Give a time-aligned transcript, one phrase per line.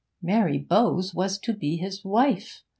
[0.19, 2.63] Mary Bowes was to be his wife!